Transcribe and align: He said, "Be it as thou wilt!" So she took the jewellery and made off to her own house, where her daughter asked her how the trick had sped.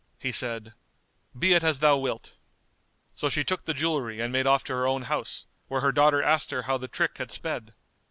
He 0.17 0.31
said, 0.31 0.73
"Be 1.37 1.53
it 1.53 1.63
as 1.63 1.77
thou 1.77 1.95
wilt!" 1.95 2.33
So 3.13 3.29
she 3.29 3.43
took 3.43 3.65
the 3.65 3.73
jewellery 3.75 4.19
and 4.19 4.33
made 4.33 4.47
off 4.47 4.63
to 4.63 4.73
her 4.73 4.87
own 4.87 5.03
house, 5.03 5.45
where 5.67 5.81
her 5.81 5.91
daughter 5.91 6.23
asked 6.23 6.49
her 6.49 6.63
how 6.63 6.79
the 6.79 6.87
trick 6.87 7.19
had 7.19 7.29
sped. 7.29 7.75